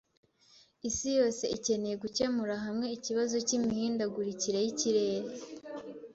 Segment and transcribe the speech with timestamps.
[0.89, 5.29] Isi yose ikeneye gukemura hamwe ikibazo cy’imihindagurikire y’ikirere.